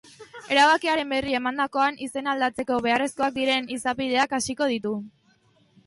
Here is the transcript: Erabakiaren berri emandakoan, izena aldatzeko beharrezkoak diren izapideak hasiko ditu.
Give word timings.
Erabakiaren 0.53 1.11
berri 1.15 1.35
emandakoan, 1.41 2.01
izena 2.07 2.33
aldatzeko 2.33 2.81
beharrezkoak 2.89 3.39
diren 3.39 3.71
izapideak 3.79 4.37
hasiko 4.41 4.73
ditu. 4.77 5.01